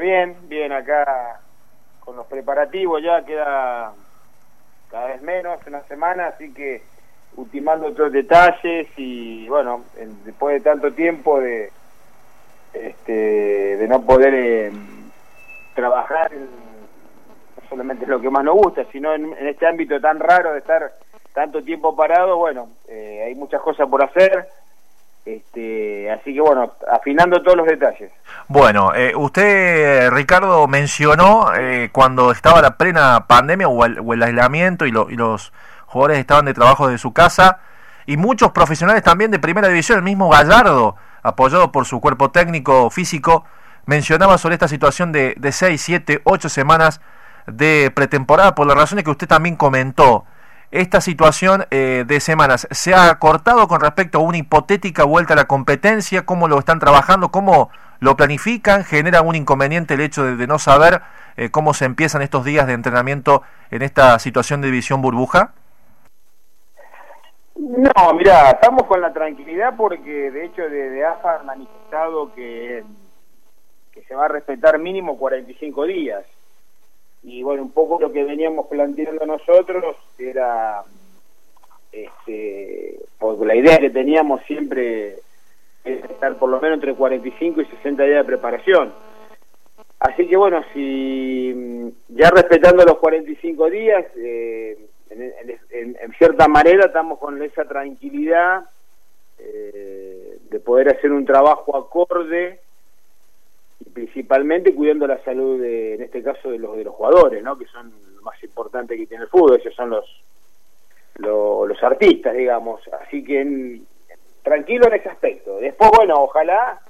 [0.00, 1.40] bien, bien acá
[2.00, 3.92] con los preparativos ya queda
[4.90, 6.82] cada vez menos, una semana, así que
[7.36, 9.84] ultimando otros detalles y bueno,
[10.24, 11.70] después de tanto tiempo de
[12.72, 13.12] este,
[13.76, 14.72] de no poder eh,
[15.74, 20.58] trabajar no solamente lo que más nos gusta, sino en, este ámbito tan raro de
[20.58, 20.92] estar
[21.34, 24.48] tanto tiempo parado, bueno, eh, hay muchas cosas por hacer.
[25.28, 28.10] Este, así que bueno, afinando todos los detalles.
[28.48, 31.50] Bueno, eh, usted, Ricardo, mencionó
[31.92, 35.52] cuando estaba la plena pandemia o el, aislamiento y, y los
[35.86, 37.60] jugadores estaban de trabajo de su casa
[38.06, 42.88] y muchos profesionales también de primera división, el mismo Gallardo, apoyado por su cuerpo técnico
[42.88, 43.44] físico,
[43.84, 47.02] mencionaba sobre esta situación de, de 6, 7, 8 semanas
[47.46, 50.24] de pretemporada por las razones que usted también comentó.
[50.70, 55.36] Esta situación eh, de semanas se ha cortado con respecto a una hipotética vuelta a
[55.36, 60.46] la competencia, cómo lo están trabajando, cómo lo planifican, genera un inconveniente el hecho de,
[60.46, 61.00] no saber
[61.38, 65.54] eh, cómo se empiezan estos días de entrenamiento en esta situación de división burbuja.
[67.56, 72.84] No, mira, estamos con la tranquilidad porque de hecho de AFA han manifestado que
[74.06, 76.24] se va a respetar mínimo 45 días.
[77.22, 80.82] Y bueno, un poco lo que veníamos planteando nosotros era,
[81.92, 83.00] este,
[83.40, 85.16] la idea que teníamos siempre
[85.84, 88.92] es estar por lo menos entre 45 y 60 días de preparación.
[90.00, 94.78] Así que bueno, si ya respetando los 45 días, eh,
[95.10, 98.64] en, cierta manera estamos con esa tranquilidad
[99.38, 102.60] eh, de poder hacer un trabajo acorde
[103.92, 107.66] principalmente cuidando la salud de, en este caso de los de los jugadores no que
[107.66, 110.04] son lo más importante que tiene el fútbol ellos son los
[111.18, 112.80] los, artistas digamos.
[113.00, 113.80] Así que
[114.42, 115.58] tranquilo en ese aspecto.
[115.58, 116.80] Después bueno ojalá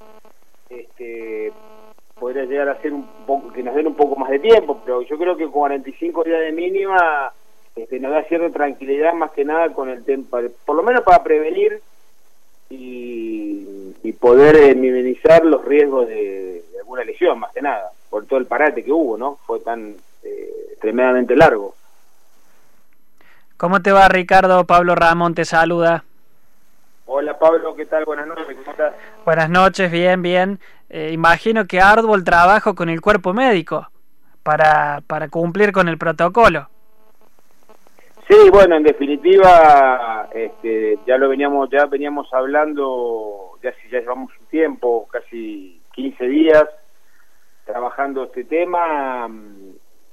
[0.71, 1.53] este
[2.19, 5.03] podría llegar a ser un poco que nos den un poco más de tiempo pero
[5.03, 7.33] yo creo que 45 días de mínima
[7.77, 10.27] este, nos da cierta tranquilidad más que nada con el tema,
[10.65, 11.81] por lo menos para prevenir
[12.69, 16.48] y, y poder minimizar los riesgos de,
[16.89, 19.39] alguna lesión, más que nada, por todo el parate que hubo, ¿no?
[19.47, 21.75] Fue tan eh, tremendamente largo.
[23.59, 24.65] ¿Cómo te va Ricardo?
[24.65, 26.05] Pablo Ramón te saluda.
[27.05, 28.07] Hola Pablo, ¿qué tal?
[28.07, 28.95] Buenas noches, ¿cómo estás?
[29.27, 30.61] Buenas noches, bien, bien.
[30.89, 33.87] Eh, imagino que arduo el trabajo con el cuerpo médico
[34.43, 36.71] para, para cumplir con el protocolo.
[38.31, 44.47] Sí, bueno, en definitiva, este, ya lo veníamos, ya veníamos hablando, ya ya llevamos un
[44.47, 46.65] tiempo, casi 15 días,
[47.65, 49.73] trabajando este tema, mm,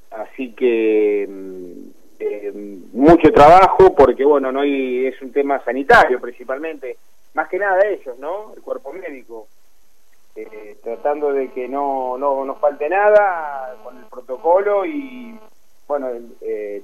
[0.09, 2.51] así que mm, eh,
[2.93, 6.97] mucho trabajo, porque bueno, no hay, es un tema sanitario principalmente,
[7.35, 8.51] más que nada ellos, ¿no?
[8.55, 9.47] El cuerpo médico,
[10.35, 15.39] eh, tratando de que no, no nos falte nada con el protocolo y
[15.87, 16.07] bueno,
[16.41, 16.81] eh,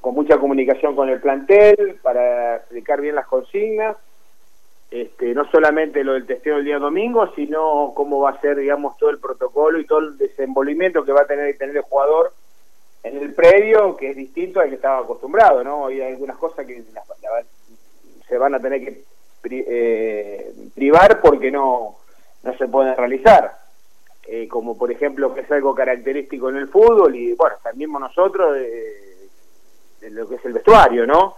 [0.00, 3.96] con mucha comunicación con el plantel para explicar bien las consignas,
[4.94, 8.96] este, no solamente lo del testeo el día domingo, sino cómo va a ser, digamos,
[8.96, 12.32] todo el protocolo y todo el desenvolvimiento que va a tener que tener el jugador
[13.02, 15.88] en el predio, que es distinto al que estaba acostumbrado, ¿no?
[15.88, 16.84] Hay algunas cosas que
[18.28, 19.02] se van a tener que
[19.50, 21.96] eh, privar porque no,
[22.44, 23.52] no se pueden realizar.
[24.28, 28.56] Eh, como por ejemplo que es algo característico en el fútbol y bueno, también nosotros
[28.58, 29.28] eh,
[30.10, 31.34] lo que es el vestuario, ¿no?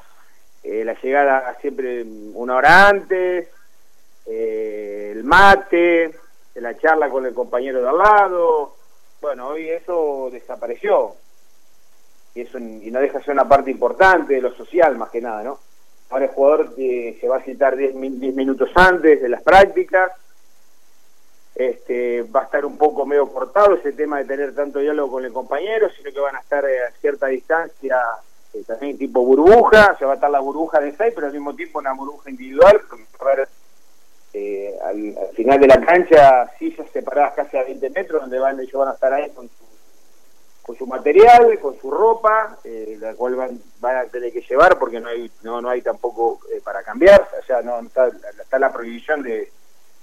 [0.68, 2.04] Eh, la llegada siempre
[2.34, 3.48] una hora antes,
[4.26, 6.12] eh, el mate,
[6.56, 8.74] la charla con el compañero de al lado.
[9.20, 11.14] Bueno, hoy eso desapareció.
[12.34, 15.44] Y, eso, y no deja ser una parte importante de lo social, más que nada,
[15.44, 15.60] ¿no?
[16.10, 20.10] Ahora el jugador eh, se va a citar 10 minutos antes de las prácticas.
[21.54, 25.24] Este, va a estar un poco medio cortado ese tema de tener tanto diálogo con
[25.24, 27.96] el compañero, sino que van a estar a cierta distancia
[28.56, 31.54] eh, también tipo burbuja, se va a estar la burbuja de 6, pero al mismo
[31.54, 32.80] tiempo una burbuja individual,
[34.32, 38.74] eh, al, final de la cancha sillas separadas casi a 20 metros, donde van, ellos
[38.74, 39.64] van a estar ahí con su,
[40.62, 44.78] con su material, con su ropa, eh, la cual van, van, a tener que llevar
[44.78, 48.58] porque no hay no, no hay tampoco eh, para cambiar, o sea, no está, está
[48.58, 49.50] la prohibición de,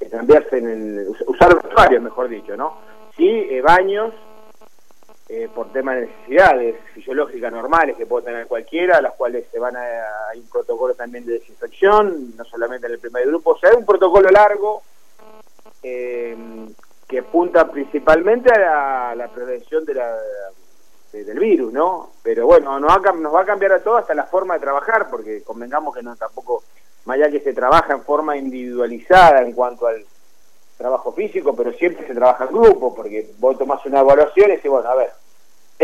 [0.10, 2.78] cambiarse en el, usar vestuarios, mejor dicho, ¿no?
[3.16, 4.13] Sí, baños,
[5.35, 9.75] eh, por temas de necesidades fisiológicas normales que puede tener cualquiera, las cuales se van
[9.75, 9.80] a,
[10.30, 13.77] hay un protocolo también de desinfección, no solamente en el primer grupo, o sea, hay
[13.77, 14.83] un protocolo largo
[15.81, 16.38] eh,
[17.07, 20.15] que apunta principalmente a la, prevención de la,
[21.12, 22.12] del virus, ¿no?
[22.21, 24.59] Pero bueno, nos va, a, nos va a cambiar a todos hasta la forma de
[24.59, 26.62] trabajar, porque convengamos que no tampoco,
[27.06, 30.06] más allá que se trabaja en forma individualizada en cuanto al
[30.77, 34.69] trabajo físico, pero siempre se trabaja en grupo, porque vos tomás una evaluación y decís,
[34.69, 35.23] bueno, a ver,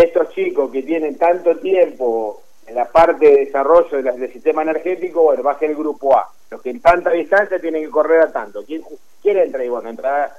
[0.04, 5.44] estos chicos que tienen tanto tiempo en la parte de desarrollo del sistema energético, bueno,
[5.58, 6.30] ser el grupo A.
[6.52, 8.64] Los que en tanta distancia tienen que correr a tanto.
[8.64, 8.84] ¿Quién
[9.22, 9.66] quiere entrar?
[9.66, 10.32] Y bueno, entrar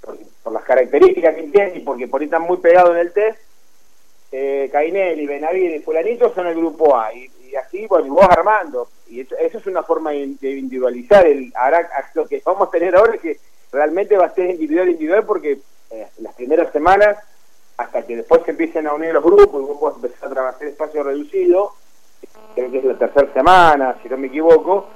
[0.00, 3.38] por, las características que tienen y porque por ahí están muy pegados en el test.
[4.30, 7.12] Eh, Cainelli, Benavides y Fulanito son el grupo A.
[7.12, 8.88] Y, así, bueno, y vos armando.
[9.08, 11.26] Y eso, es una forma de individualizar.
[11.26, 13.36] El, ahora, lo que vamos a tener ahora es que
[13.72, 15.58] realmente va a ser individual, individual, porque
[15.90, 17.18] eh, las primeras semanas
[17.82, 20.64] hasta que después se empiecen a unir los grupos y vos podés empezar a trabajar
[20.64, 21.72] espacio reducido,
[22.54, 24.88] creo que es la tercera semana, si no me equivoco,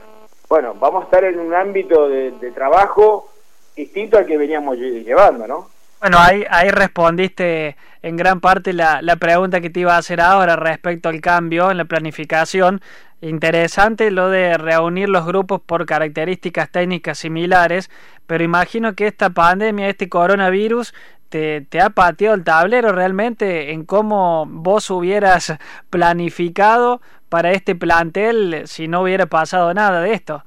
[0.48, 3.28] bueno, vamos a estar en un ámbito de, trabajo
[3.74, 5.68] distinto al que veníamos llevando, ¿no?
[6.00, 10.20] Bueno, ahí, ahí respondiste en gran parte la, la pregunta que te iba a hacer
[10.20, 12.80] ahora respecto al cambio en la planificación.
[13.22, 17.90] Interesante lo de reunir los grupos por características técnicas similares,
[18.26, 20.92] pero imagino que esta pandemia, este coronavirus,
[21.28, 25.56] te, ha pateado el tablero realmente en cómo vos hubieras
[25.90, 30.42] planificado para este plantel si no hubiera pasado nada de esto.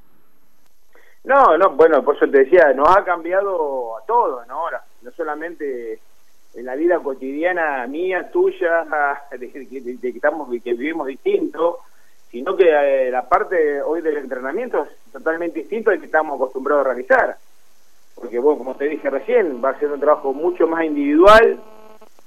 [1.24, 4.54] No, no, bueno, por eso te decía, nos ha cambiado a todos, ¿no?
[4.54, 6.00] Ahora, no solamente
[6.54, 8.86] en la vida cotidiana mía, tuya,
[9.30, 11.80] de, que estamos, que vivimos distinto,
[12.30, 16.86] sino que eh, la parte hoy del entrenamiento es totalmente distinto al que estamos acostumbrados
[16.86, 17.36] a realizar
[18.20, 21.58] porque bueno, como te dije recién, va a ser un trabajo mucho más individual,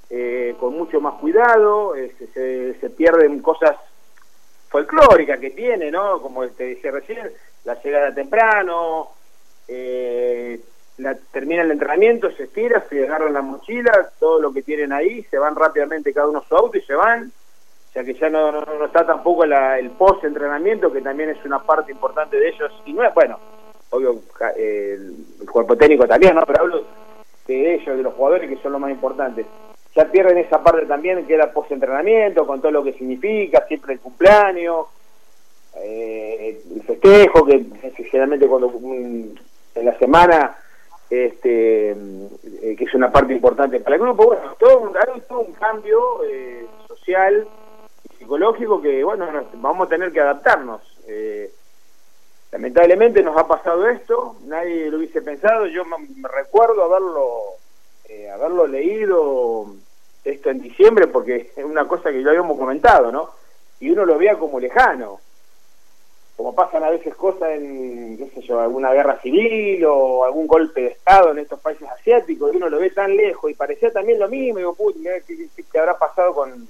[0.10, 1.94] eh, con mucho más cuidado,
[2.34, 3.78] se, se, pierden cosas
[4.70, 6.20] folclóricas que tiene, ¿no?
[6.20, 7.32] Como te dije recién,
[7.64, 9.10] la llegada temprano,
[9.68, 10.60] eh,
[10.98, 15.24] la, termina el entrenamiento, se estira, se agarran la mochila, todo lo que tienen ahí,
[15.30, 17.32] se van rápidamente cada uno su auto y se van,
[17.90, 21.92] o sea que ya no, no, está tampoco el post-entrenamiento, que también es una parte
[21.92, 23.40] importante de ellos, y no es, bueno,
[23.94, 24.22] obvio
[24.58, 25.16] el,
[25.52, 26.46] cuerpo técnico también, ¿no?
[26.46, 26.84] Pero hablo
[27.48, 29.46] de ellos, de los jugadores que son los más importantes.
[29.96, 34.00] Ya pierden esa parte también que era post-entrenamiento, con todo lo que significa, siempre el
[34.00, 34.88] cumpleaños,
[35.76, 37.64] eh, el festejo, que
[38.10, 38.74] generalmente cuando
[39.76, 40.58] en la semana,
[41.10, 44.94] este eh, que es una parte importante para el grupo, bueno, todo un,
[45.28, 47.48] todo un cambio eh, social
[48.10, 50.82] y psicológico que, bueno, vamos a tener que adaptarnos.
[51.08, 51.52] Eh,
[52.54, 55.98] lamentablemente nos ha pasado esto, nadie lo hubiese pensado, yo me,
[56.30, 57.42] recuerdo haberlo,
[58.08, 59.66] eh, haberlo leído
[60.24, 63.32] esto en diciembre porque es una cosa que ya habíamos comentado, ¿no?
[63.80, 65.20] Y uno lo veía como lejano,
[66.38, 70.82] como pasan a veces cosas en, qué sé yo, alguna guerra civil o algún golpe
[70.82, 74.20] de Estado en estos países asiáticos, y uno lo ve tan lejos y parecía también
[74.20, 76.68] lo mismo, y digo, puta, ¿qué, habrá pasado con,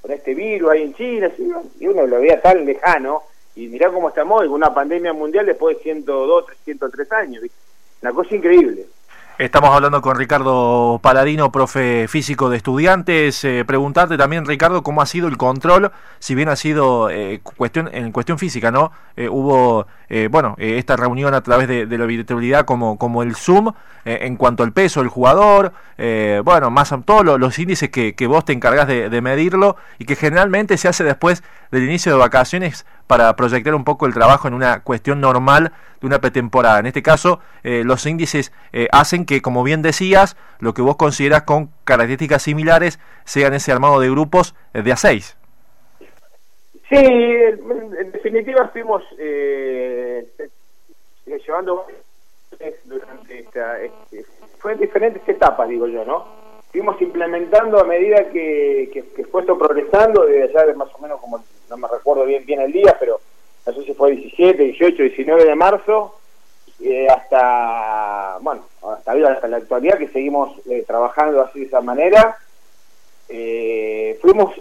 [0.00, 1.30] con este virus ahí en China?
[1.78, 3.24] Y uno lo veía tan lejano
[3.60, 7.44] y mirá cómo estamos hoy, una pandemia mundial después de 102, 103 años.
[8.00, 8.86] Una cosa increíble.
[9.40, 13.42] Estamos hablando con Ricardo Paladino, profe físico de estudiantes.
[13.42, 17.88] Eh, preguntarte también, Ricardo, cómo ha sido el control, si bien ha sido eh, cuestión
[17.90, 18.92] en cuestión física, ¿no?
[19.16, 19.86] Eh, hubo,
[20.28, 23.72] bueno, esta reunión a través de, la virtualidad como, como el Zoom,
[24.04, 25.72] en cuanto al peso del jugador,
[26.44, 30.76] bueno, más todos los índices que, vos te encargas de, de medirlo y que generalmente
[30.76, 34.80] se hace después del inicio de vacaciones para proyectar un poco el trabajo en una
[34.80, 36.78] cuestión normal de una pretemporada.
[36.78, 40.96] En este caso, eh, los índices eh, hacen que, como bien decías, lo que vos
[40.96, 45.36] consideras con características similares sean ese armado de grupos eh, de A6.
[46.88, 49.04] Sí, en, definitiva estuvimos
[51.46, 51.86] llevando
[52.84, 53.78] durante esta,
[54.58, 56.26] fue en diferentes etapas, digo yo, ¿no?
[56.70, 61.20] Fuimos implementando a medida que, que, fue esto progresando, desde allá de más o menos
[61.20, 63.20] como no me recuerdo bien bien el día, pero
[63.66, 66.19] no sé si fue 17, 18, 19 de marzo,
[66.82, 72.38] eh, hasta, bueno, hasta, hasta la actualidad que seguimos eh, trabajando así de esa manera.
[73.28, 74.54] Eh, fuimos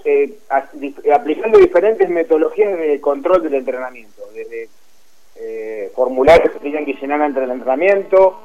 [1.12, 4.70] aplicando diferentes metodologías de control del entrenamiento, desde
[5.96, 8.40] formularios que tenían que llenar antes del entrenamiento,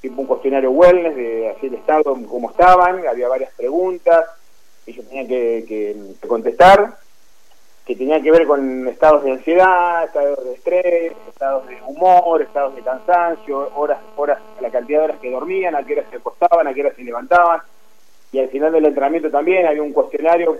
[0.00, 4.26] tipo un cuestionario wellness, de así el estado, cómo estaban, había varias preguntas,
[4.86, 5.96] ellos tenían que
[6.28, 6.98] contestar
[7.84, 12.74] que tenía que ver con estados de ansiedad, estados de estrés, estados de humor, estados
[12.74, 16.66] de cansancio, horas, horas, la cantidad de horas que dormían, a qué horas se acostaban,
[16.66, 17.60] a qué horas se levantaban.
[18.32, 20.56] Y al final del entrenamiento también había un cuestionario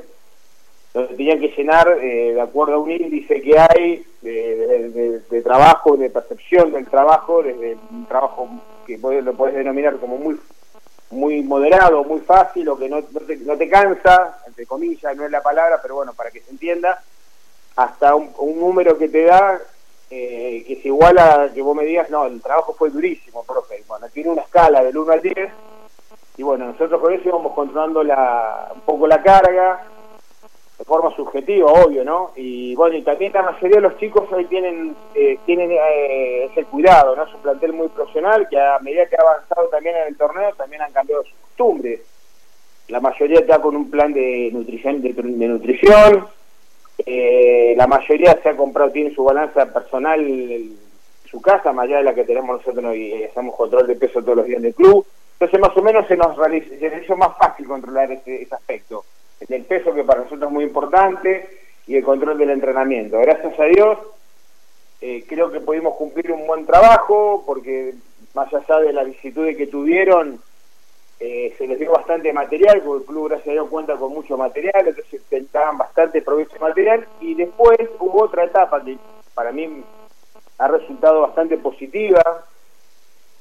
[0.93, 6.11] donde tenían que llenar, eh, de acuerdo a un índice que hay de, trabajo, de
[6.11, 8.49] percepción del trabajo, desde un trabajo
[8.87, 10.38] que lo puedes denominar como muy
[11.11, 15.78] muy moderado, muy fácil o que no te cansa, entre comillas, no es la palabra,
[15.81, 17.00] pero bueno, para que se entienda,
[17.76, 19.61] hasta un, número que te da
[20.11, 23.83] eh, que es igual a que vos me digas, no, el trabajo fue durísimo, profe.
[23.88, 25.50] Bueno, tiene una escala del 1 al 10,
[26.37, 29.87] y bueno, nosotros con eso íbamos controlando la, un poco la carga,
[30.78, 32.33] de forma subjetiva, obvio, ¿no?
[32.35, 36.64] Y bueno, y también la mayoría de los chicos hoy tienen, eh, tienen eh, ese
[36.64, 37.23] cuidado, ¿no?
[37.23, 40.52] Es un plantel muy profesional que a medida que ha avanzado también en el torneo,
[40.57, 42.00] también han cambiado sus costumbres.
[42.88, 46.26] La mayoría está con un plan de nutrición, de, nutrición.
[46.98, 50.24] Eh, la mayoría se ha comprado, tiene su balanza personal
[51.24, 54.36] su casa, más allá de la que tenemos nosotros y hacemos control de peso todos
[54.36, 55.04] los días en el club.
[55.32, 59.04] Entonces, más o menos se nos realiza, se hizo más fácil controlar ese, ese aspecto
[59.48, 61.48] el peso que para nosotros es muy importante
[61.86, 63.18] y el control del entrenamiento.
[63.20, 63.98] Gracias a Dios
[65.00, 67.94] eh, creo que pudimos cumplir un buen trabajo porque
[68.34, 70.40] más allá de la vicisitud que tuvieron,
[71.21, 74.37] eh, se les dio bastante material, porque el club gracias a Dios cuenta con mucho
[74.37, 77.06] material, entonces intentaban bastante provecho material.
[77.21, 78.99] Y después hubo otra etapa que
[79.35, 79.85] para mí
[80.59, 82.23] ha resultado bastante positiva,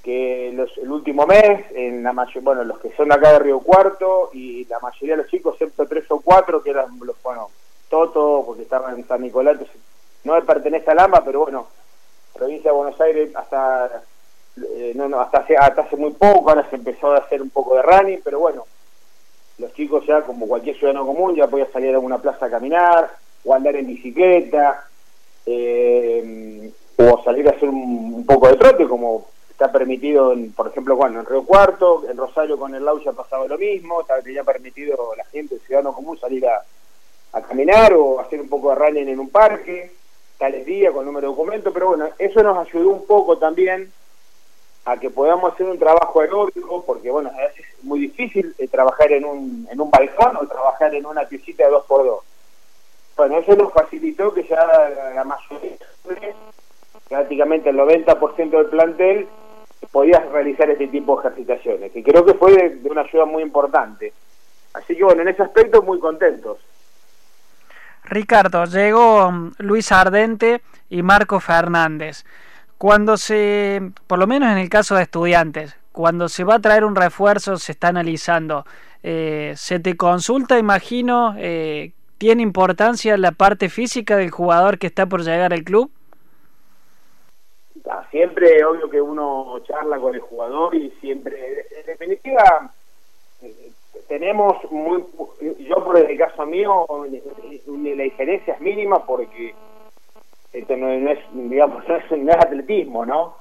[0.04, 3.60] que los, el último mes, en la mayor, bueno, los que son acá de Río
[3.60, 7.50] Cuarto y la mayoría de los chicos, excepto tres o cuatro, que eran los, bueno,
[7.90, 9.58] Toto, porque estaban en San Nicolás,
[10.24, 11.68] no pertenece a Lamba, pero bueno,
[12.34, 14.04] provincia de Buenos Aires hasta
[14.58, 17.50] eh, no, no, hasta hace, hasta hace muy poco, ahora se empezó a hacer un
[17.50, 18.66] poco de running, pero bueno,
[19.58, 23.10] los chicos ya como cualquier ciudadano común ya podía salir a alguna plaza a caminar,
[23.46, 24.88] o andar en bicicleta,
[25.46, 30.68] eh, o salir a hacer un, un poco de trote, como está permitido, en, por
[30.68, 34.16] ejemplo, bueno, en Río Cuarto, en Rosario con el Laucha ha pasado lo mismo, está
[34.22, 36.62] ya permitido la gente, el ciudadano común, salir a,
[37.48, 39.92] caminar o hacer un poco de running en un parque,
[40.38, 43.92] tales días con número de documento, pero bueno, eso nos ayudó un poco también
[44.86, 48.68] a que podamos hacer un trabajo aeróbico, porque bueno, a veces es muy difícil eh,
[48.68, 52.24] trabajar en un, en un balcón o trabajar en una piecita de dos por dos.
[53.16, 54.66] Bueno, eso nos facilitó que ya
[55.16, 55.78] la mayoría,
[57.08, 59.28] prácticamente el 90% del plantel,
[59.92, 64.14] podías realizar este tipo de ejercitaciones, que creo que fue de, una ayuda muy importante.
[64.74, 66.58] Así que bueno, en ese aspecto muy contentos.
[68.06, 72.26] Ricardo, llegó Luis Ardente y Marco Fernández.
[72.84, 76.84] Cuando se, por lo menos en el caso de estudiantes, cuando se va a traer
[76.84, 78.66] un refuerzo, se está analizando,
[79.04, 85.06] eh, se te consulta, imagino, eh, ¿tiene importancia la parte física del jugador que está
[85.06, 85.92] por llegar al club?
[88.12, 92.70] siempre obvio que uno charla con el jugador y siempre, en definitiva,
[93.44, 93.72] eh,
[94.10, 95.06] tenemos muy,
[95.60, 96.86] yo por el caso mío,
[97.66, 99.56] la diferencia es mínima porque
[100.54, 103.36] esto no, es, digamos, no es, atletismo, ¿no?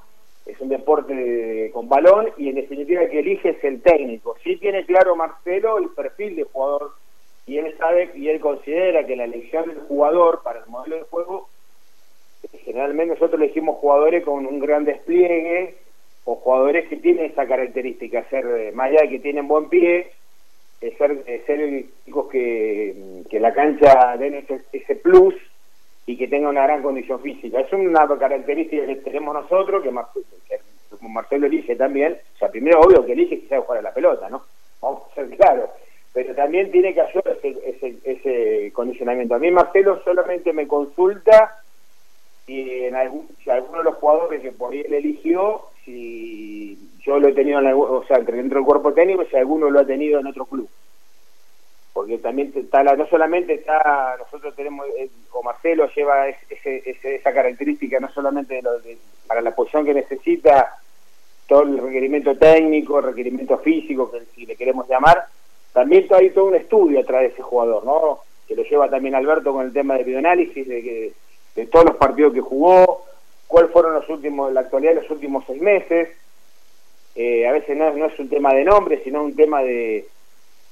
[0.45, 4.35] Es un deporte con balón y en definitiva el que elige es el técnico.
[4.43, 6.91] Sí tiene claro Marcelo el perfil de jugador
[7.45, 11.03] y él sabe y él considera que la elección del jugador para el modelo de
[11.03, 11.47] juego
[12.65, 15.75] generalmente nosotros elegimos jugadores con un gran despliegue
[16.25, 20.11] o jugadores que tienen esa característica, ser eh, más allá de que tienen buen pie,
[20.97, 25.35] ser, ser chicos que la cancha den ese, plus
[26.05, 27.59] y que tengan una gran condición física.
[27.59, 30.59] Es una característica que tenemos nosotros, que,
[30.97, 33.93] como Marcelo elige también, o sea, primero obvio que elige que sabe jugar a la
[33.93, 34.43] pelota, ¿no?
[34.81, 35.69] Vamos a ser claros,
[36.13, 39.35] pero también tiene que ayudar ese, ese, ese condicionamiento.
[39.35, 41.63] A mí Marcelo solamente me consulta
[42.45, 47.19] y en algún, si alguno de los jugadores que por ahí él eligió, si yo
[47.19, 50.19] lo he tenido en o sea, dentro del cuerpo técnico, si alguno lo ha tenido
[50.19, 50.69] en otro club.
[51.93, 57.99] Porque también está no solamente está, nosotros tenemos, eh, o Marcelo lleva ese, esa característica,
[57.99, 58.97] no solamente de
[59.27, 60.79] para la posición que necesita,
[61.47, 65.25] todo el requerimiento técnico, requerimiento físico, que si le queremos llamar,
[65.71, 68.19] también hay todo un estudio atrás de ese jugador, ¿no?
[68.47, 71.13] Que lo lleva también Alberto con el tema de bioanálisis, de que
[71.55, 73.05] de todos los partidos que jugó,
[73.47, 76.09] cuáles fueron los últimos, la actualidad de los últimos seis meses.
[77.15, 80.07] Eh, a veces no, no es un tema de nombre, sino un tema de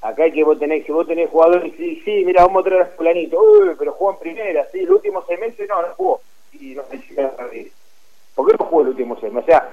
[0.02, 2.82] acá hay que vos tenés, si vos tenés jugadores, sí, sí, mira, vamos a traer
[2.84, 6.22] a fulanito, uy, pero jugó en primera, sí, los últimos seis meses no, no jugó,
[6.54, 7.16] y no sé si
[8.36, 9.50] ¿Por qué no jugó el último seis meses?
[9.50, 9.70] O sea,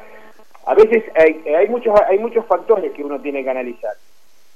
[0.67, 3.95] a veces hay, hay muchos hay muchos factores que uno tiene que analizar.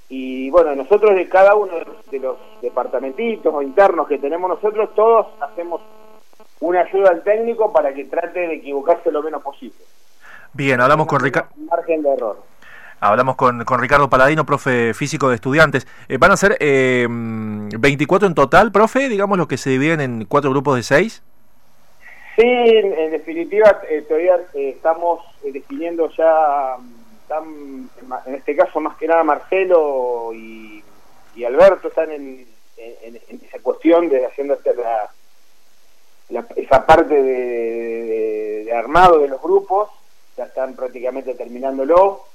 [0.08, 4.50] Y bueno, nosotros de cada uno de los, de los departamentitos o internos que tenemos
[4.50, 5.80] nosotros, todos hacemos
[6.60, 9.78] una ayuda al técnico para que trate de equivocarse lo menos posible.
[10.52, 11.48] Bien, hablamos con Ricardo.
[11.56, 12.51] Margen de error.
[13.04, 15.88] Hablamos con, con, Ricardo Paladino, profe físico de estudiantes.
[16.08, 19.08] Eh, ¿Van a ser eh, 24 en total, profe?
[19.08, 21.20] Digamos los que se dividen en cuatro grupos de seis.
[22.36, 26.76] Sí, en, definitiva eh, todavía eh, estamos definiendo ya,
[28.24, 30.84] en este caso más que nada Marcelo y,
[31.44, 34.56] Alberto están en, en, esa cuestión de haciendo
[36.28, 39.90] la esa parte de, armado de los grupos,
[40.36, 42.31] ya están prácticamente terminándolo.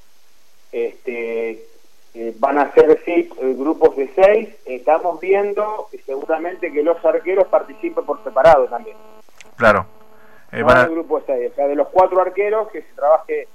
[0.85, 1.65] Este,
[2.13, 4.49] eh, van a ser sí, eh, grupos de seis.
[4.65, 8.95] Estamos viendo seguramente que los arqueros participen por separado también.
[9.55, 9.87] Claro.
[10.51, 13.47] Eh, grupo de O sea, de los cuatro arqueros que se trabaje,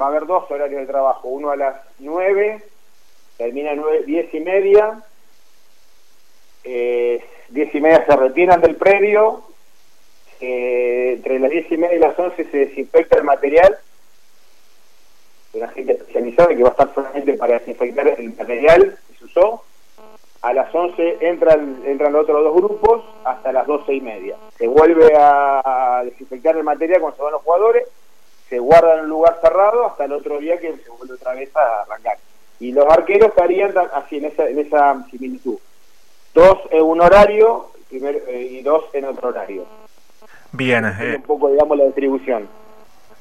[0.00, 1.28] va a haber dos horarios de trabajo.
[1.28, 2.62] Uno a las nueve,
[3.36, 5.02] termina a nueve, diez y media.
[6.62, 9.42] Eh, diez y media se retiran del predio.
[10.42, 13.76] entre las diez y media y las once se desinfecta el material
[15.52, 19.64] una gente especializada que va a estar solamente para desinfectar el material que se usó.
[20.42, 24.36] A las 11 entran, entran los otros dos grupos hasta las 12 y media.
[24.56, 27.84] Se vuelve a desinfectar el material cuando se van los jugadores,
[28.48, 31.54] se guarda en un lugar cerrado hasta el otro día que se vuelve otra vez
[31.54, 32.16] a arrancar.
[32.58, 35.58] Y los arqueros estarían así en esa, en esa similitud.
[36.34, 39.64] Dos en un horario eh, y dos en otro horario.
[40.52, 40.84] Bien.
[40.84, 42.48] Eh, un poco, digamos, la distribución.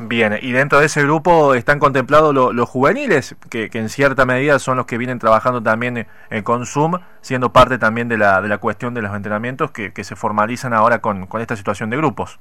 [0.01, 4.77] Bien, y dentro de ese grupo están contemplados los juveniles, que, en cierta medida son
[4.77, 8.93] los que vienen trabajando también en Consum, siendo parte también de la, de la cuestión
[8.93, 12.39] de los entrenamientos que, se formalizan ahora con, con esta situación de grupos.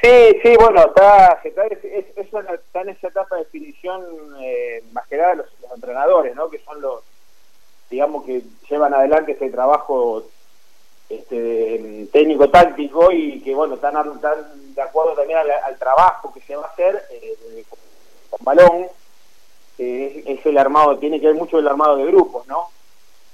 [0.00, 4.02] Sí, sí, bueno, está, está, está en esa etapa de definición
[4.40, 6.48] eh, más que nada los, entrenadores, ¿no?
[6.50, 7.02] Que son los,
[7.90, 10.22] digamos, que llevan adelante este trabajo
[11.08, 13.94] este, técnico táctico y que bueno están,
[14.74, 18.86] de acuerdo también al, trabajo que se va a hacer eh, con balón
[19.76, 22.68] es el armado tiene que ver mucho el armado de grupos no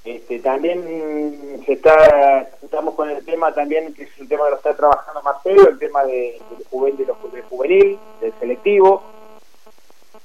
[0.04, 4.56] este, también se está estamos con el tema también que es un tema que lo
[4.56, 9.02] está trabajando Marcelo el tema de, de del juvenil del selectivo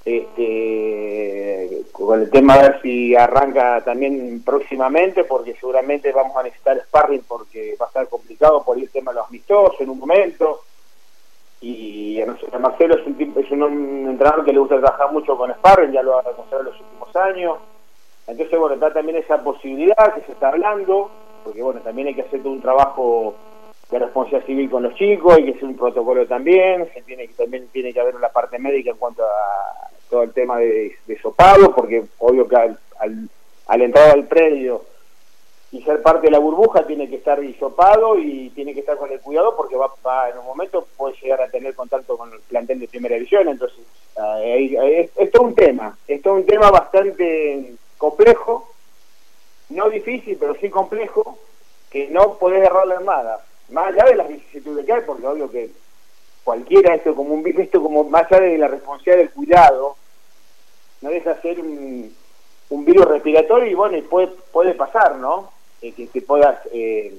[0.06, 6.80] este, con el tema a ver si arranca también próximamente, porque seguramente vamos a necesitar
[6.84, 10.62] sparring porque va a estar complicado por el tema de los amistosos en un momento.
[11.68, 15.52] Y a Marcelo es un, tipo, es un entrenador que le gusta trabajar mucho con
[15.52, 17.58] sparring, ya lo ha demostrado en los últimos años.
[18.28, 21.10] Entonces, bueno, está también esa posibilidad que se está hablando,
[21.44, 23.34] porque bueno, también hay que hacer todo un trabajo
[23.90, 27.34] de responsabilidad civil con los chicos, hay que hacer un protocolo también, se tiene que
[27.34, 31.20] también tiene que haber una parte médica en cuanto a todo el tema de, de
[31.76, 32.78] porque obvio que al,
[33.68, 34.84] al, entrar al predio
[35.76, 39.12] y ser parte de la burbuja tiene que estar hisopado y tiene que estar con
[39.12, 42.80] el cuidado porque va, en un momento puede llegar a tener contacto con el plantel
[42.80, 43.84] de primera división, entonces
[44.42, 48.70] es, es, todo un tema, es todo un tema bastante complejo,
[49.68, 51.38] no difícil, pero sí complejo,
[51.90, 55.52] que no podés errar la armada, más allá de las vicisitudes que hay, porque obvio
[55.52, 55.72] que
[56.46, 59.98] cualquiera esto como un esto como más allá de la responsabilidad del cuidado
[61.02, 62.16] no deja ser un,
[62.70, 65.55] virus respiratorio y bueno puede puede pasar no
[65.88, 67.14] eh, que, que, puedas eh,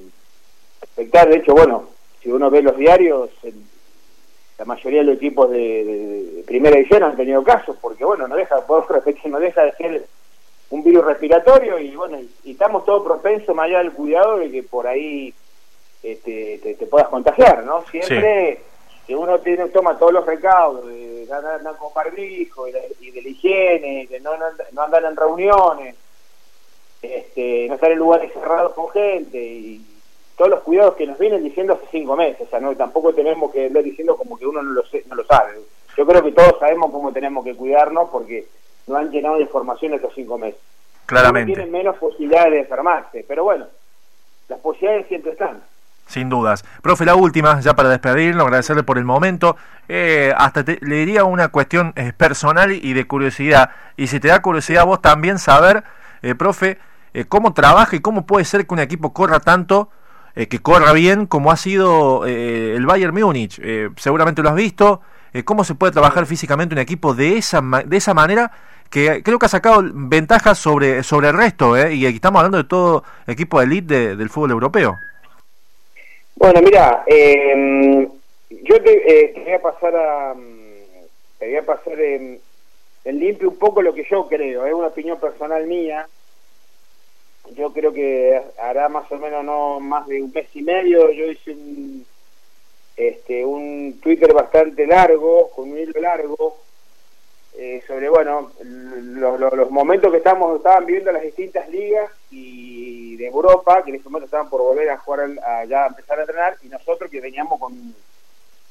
[0.83, 1.85] afectar de hecho bueno
[2.23, 3.31] si uno ve los diarios
[4.59, 8.57] la mayoría de los equipos de, primera edición han tenido casos porque bueno no deja
[9.27, 10.07] no deja de ser
[10.71, 14.63] un virus respiratorio y bueno y, estamos todos propensos más allá del cuidado de que
[14.63, 15.33] por ahí
[16.03, 18.61] este, te, puedas contagiar no siempre
[19.07, 23.23] que uno tiene, toma todos los recaudos de andar con barbijo y de, y de
[23.23, 24.33] la higiene, de no,
[24.73, 25.95] no, andar en reuniones,
[27.15, 29.85] este, no estar en lugares cerrados con gente y
[30.37, 33.51] todos los cuidados que nos vienen diciendo hace cinco meses, o sea, no tampoco tenemos
[33.53, 35.53] que andar diciendo como que uno no lo, no lo sabe.
[35.97, 38.47] Yo creo que todos sabemos cómo tenemos que cuidarnos porque
[38.87, 40.61] no han llenado de información estos cinco meses.
[41.07, 41.55] Claramente.
[41.55, 43.67] tienen menos posibilidades de enfermarse, pero bueno,
[44.49, 45.63] las posibilidades siempre están.
[46.07, 46.65] Sin dudas.
[46.83, 49.57] Profe, la última, ya para despedirlo, agradecerle por el momento.
[49.89, 53.71] Eh, hasta le diría una cuestión eh, personal y de curiosidad.
[53.97, 55.83] Y si te da curiosidad vos también saber,
[56.23, 56.79] eh, profe,
[57.29, 59.89] cómo trabaja y cómo puede ser que un equipo corra tanto,
[60.35, 63.61] que corra bien, como ha sido el Bayern Múnich.
[63.97, 65.01] seguramente lo has visto.
[65.45, 68.53] ¿Cómo se puede trabajar físicamente un equipo de esa, de esa manera?
[68.91, 72.65] que creo que ha sacado ventajas sobre, sobre el resto, y aquí estamos hablando de
[72.65, 74.95] todo equipo de elite del fútbol europeo.
[76.37, 78.09] Bueno, mira, eh,
[78.51, 81.07] yo te, eh, voy pasar a, mm,
[81.39, 82.41] te voy a pasar en,
[83.05, 86.07] limpio un poco lo que yo creo, es una opinión personal mía.
[87.55, 91.11] Yo creo que hará más o menos no más de un mes y medio.
[91.11, 92.07] Yo hice un,
[92.97, 96.57] este, un Twitter bastante largo, con un hilo largo,
[97.59, 103.83] eh, sobre bueno los momentos que estamos estaban viviendo las distintas ligas y de Europa
[103.83, 106.69] que en ese momento estaban por volver a jugar a, ya empezar a entrenar y
[106.69, 107.73] nosotros que veníamos con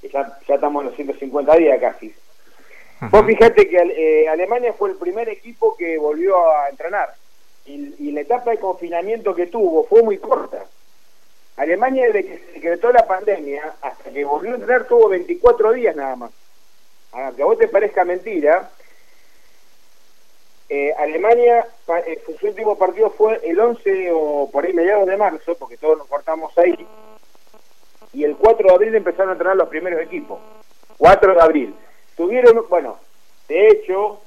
[0.04, 2.14] ya, ya estamos en los 150 días casi
[3.10, 7.10] vos fíjate que eh, Alemania fue el primer equipo que volvió a entrenar
[7.66, 10.66] y, la etapa de confinamiento que tuvo fue muy corta
[11.58, 15.96] Alemania desde que se decretó la pandemia hasta que volvió a entrenar tuvo 24 días
[15.96, 16.32] nada más.
[17.14, 18.70] Aunque a vos te parezca mentira,
[20.68, 21.66] eh, Alemania,
[22.06, 25.98] eh, su último partido fue el 11 o por ahí mediados de marzo, porque todos
[25.98, 26.76] nos cortamos ahí,
[28.12, 30.40] y el 4 de abril empezaron a entrenar los primeros equipos.
[30.98, 31.76] 4 de abril.
[32.18, 32.98] Tuvieron, bueno,
[33.48, 34.20] de hecho,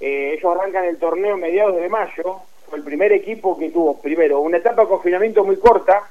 [0.00, 4.40] eh, ellos arrancan el torneo mediados de mayo, fue el primer equipo que tuvo, primero,
[4.40, 6.08] una etapa de confinamiento muy corta,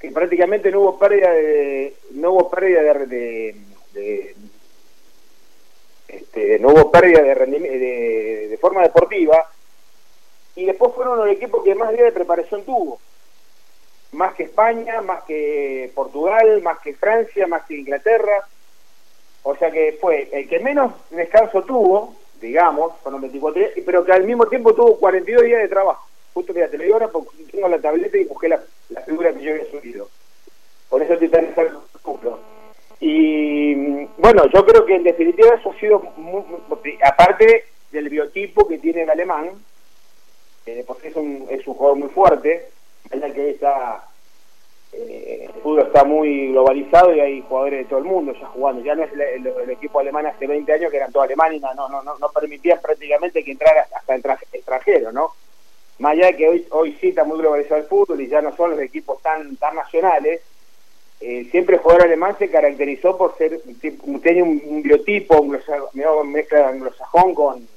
[0.00, 3.54] que prácticamente no hubo pérdida de, no hubo pérdida de,
[3.92, 4.34] de
[6.08, 9.48] este, no hubo pérdida de, de, forma deportiva,
[10.54, 13.00] y después fueron los equipos que más días de preparación tuvo.
[14.12, 18.46] Más que España, más que Portugal, más que Francia, más que Inglaterra.
[19.44, 24.12] O sea que fue el que menos descanso tuvo, digamos, fueron 24 días, pero que
[24.12, 26.06] al mismo tiempo tuvo 42 días de trabajo.
[26.34, 28.60] Justo que te lo digo ahora porque tengo la tableta y busqué la,
[29.06, 30.08] figura que yo había subido.
[30.88, 31.54] Por eso te están
[33.04, 33.74] y
[34.16, 36.02] bueno, yo creo que en definitiva eso ha sido,
[37.04, 39.50] aparte del biotipo que tiene el alemán,
[40.64, 42.68] que porque es un, es un jugador muy fuerte,
[43.10, 44.06] es que está,
[44.92, 48.82] eh, el fútbol está muy globalizado y hay jugadores de todo el mundo ya jugando,
[48.82, 51.88] ya no es el, equipo alemán hace 20 años que eran todos alemanes, no, no,
[51.88, 55.32] no, no permitían prácticamente que entrara hasta extranjero, ¿no?
[55.98, 58.54] Más allá de que hoy, hoy sí está muy globalizado el fútbol y ya no
[58.56, 60.42] son los equipos tan, tan nacionales,
[61.20, 63.60] eh, siempre el jugador alemán se caracterizó por ser,
[64.22, 65.52] tenía un, biotipo, un
[66.32, 67.68] mezcla anglosajón con,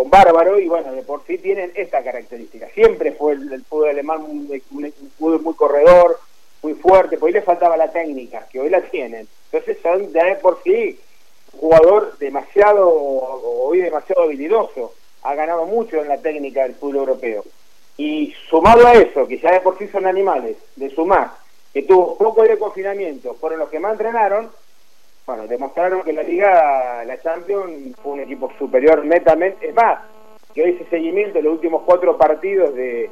[0.00, 2.66] con bárbaro, y bueno, de por sí tienen esta característica.
[2.70, 4.48] Siempre fue el, fútbol alemán un,
[5.18, 6.18] fútbol muy corredor,
[6.62, 9.28] muy fuerte, pues le faltaba la técnica, que hoy la tienen.
[9.52, 10.98] Entonces son de por sí
[11.52, 17.44] un jugador demasiado, hoy demasiado habilidoso, ha ganado mucho en la técnica del fútbol europeo.
[17.98, 21.30] Y sumado a eso, que ya de por sí son animales, de sumar
[21.74, 24.50] que tuvo poco de confinamiento, fueron los que más entrenaron,
[25.26, 29.68] bueno, demostraron que la Liga, la Champions, fue un equipo superior netamente.
[29.68, 30.00] Es más,
[30.54, 33.10] que hoy ese seguimiento de los últimos cuatro partidos de,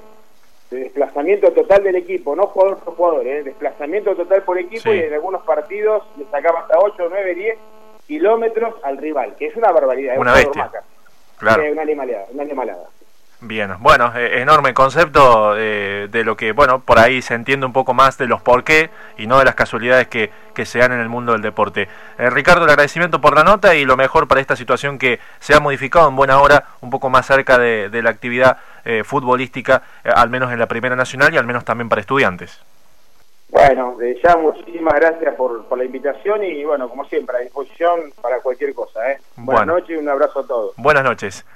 [0.70, 3.42] desplazamiento total del equipo, no jugador por jugador, ¿eh?
[3.42, 7.58] desplazamiento total por equipo y en algunos partidos le sacaba hasta 8, 9, 10
[8.06, 10.18] kilómetros al rival, que es una barbaridad.
[10.18, 10.70] Una es bestia.
[11.38, 11.72] Claro.
[11.72, 12.88] una animalada, una animalada.
[13.40, 17.94] Bien, bueno, eh, enorme concepto de, lo que, bueno, por ahí se entiende un poco
[17.94, 20.98] más de los por qué y no de las casualidades que, que se dan en
[20.98, 21.88] el mundo del deporte.
[22.18, 25.54] Eh, Ricardo, el agradecimiento por la nota y lo mejor para esta situación que se
[25.54, 30.30] ha modificado en buena hora, un poco más cerca de, la actividad eh, futbolística, al
[30.30, 32.60] menos en la Primera Nacional y al menos también para estudiantes.
[33.50, 38.40] Bueno, ya muchísimas gracias por, por la invitación y bueno, como siempre, a disposición para
[38.40, 39.00] cualquier cosa.
[39.36, 40.74] Buenas noches y un abrazo a todos.
[40.76, 41.46] Buenas noches.